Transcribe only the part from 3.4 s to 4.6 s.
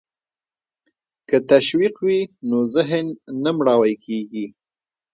نه مړاوی کیږي.